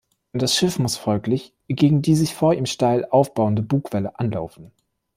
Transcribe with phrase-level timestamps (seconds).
[0.33, 4.71] Das Schiff muss folglich gegen die sich vor ihm steil aufbauende Bugwelle anlaufen.